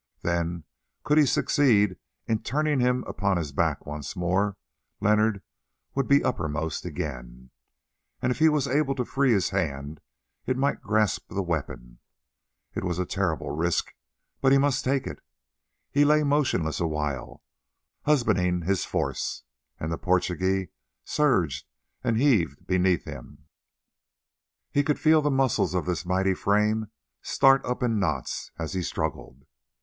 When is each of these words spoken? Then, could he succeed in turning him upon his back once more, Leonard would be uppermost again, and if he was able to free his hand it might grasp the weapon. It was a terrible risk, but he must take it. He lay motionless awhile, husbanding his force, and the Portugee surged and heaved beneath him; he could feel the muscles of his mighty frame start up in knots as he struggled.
Then, 0.23 0.63
could 1.03 1.19
he 1.19 1.27
succeed 1.27 1.95
in 2.25 2.39
turning 2.41 2.79
him 2.79 3.03
upon 3.05 3.37
his 3.37 3.51
back 3.51 3.85
once 3.85 4.15
more, 4.15 4.57
Leonard 4.99 5.43
would 5.93 6.07
be 6.07 6.23
uppermost 6.23 6.85
again, 6.85 7.51
and 8.19 8.31
if 8.31 8.39
he 8.39 8.49
was 8.49 8.67
able 8.67 8.95
to 8.95 9.05
free 9.05 9.31
his 9.31 9.49
hand 9.51 9.99
it 10.47 10.57
might 10.57 10.81
grasp 10.81 11.27
the 11.29 11.43
weapon. 11.43 11.99
It 12.73 12.83
was 12.83 12.97
a 12.97 13.05
terrible 13.05 13.51
risk, 13.51 13.93
but 14.41 14.51
he 14.51 14.57
must 14.57 14.83
take 14.83 15.05
it. 15.05 15.21
He 15.91 16.03
lay 16.03 16.23
motionless 16.23 16.79
awhile, 16.79 17.43
husbanding 18.05 18.63
his 18.63 18.85
force, 18.85 19.43
and 19.79 19.91
the 19.91 19.99
Portugee 19.99 20.69
surged 21.05 21.67
and 22.03 22.17
heaved 22.17 22.65
beneath 22.65 23.03
him; 23.03 23.45
he 24.71 24.81
could 24.81 24.97
feel 24.99 25.21
the 25.21 25.29
muscles 25.29 25.75
of 25.75 25.85
his 25.85 26.07
mighty 26.07 26.33
frame 26.33 26.87
start 27.21 27.63
up 27.63 27.83
in 27.83 27.99
knots 27.99 28.49
as 28.57 28.73
he 28.73 28.81
struggled. 28.81 29.45